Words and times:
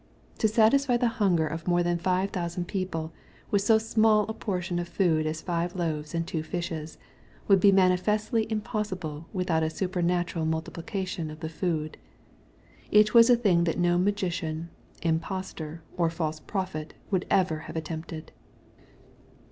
To 0.39 0.47
satisfy 0.47 0.97
the 0.97 1.09
hunger 1.21 1.45
of 1.45 1.67
more 1.67 1.83
than 1.83 1.99
five 1.99 2.31
thousand 2.31 2.67
people 2.67 3.13
with 3.51 3.61
so 3.61 3.77
small 3.77 4.23
a 4.23 4.33
portion 4.33 4.79
of 4.79 4.87
food 4.89 5.27
as 5.27 5.43
five 5.43 5.75
loaves 5.75 6.15
and 6.15 6.25
two 6.25 6.41
fishes, 6.41 6.97
would 7.47 7.59
be 7.59 7.71
manifestly 7.71 8.51
impossible 8.51 9.27
with 9.31 9.51
out 9.51 9.61
a 9.61 9.69
supernatural 9.69 10.47
multiplication 10.47 11.29
of 11.29 11.41
the 11.41 11.49
food. 11.49 11.99
It 12.89 13.13
was 13.13 13.29
a 13.29 13.35
thing 13.35 13.65
that 13.65 13.77
no 13.77 13.99
magician, 13.99 14.69
impostor, 15.03 15.83
or 15.97 16.09
false 16.09 16.39
prophet 16.39 16.95
would 17.11 17.27
ever 17.29 17.59
have 17.69 17.75
attempted. 17.75 18.31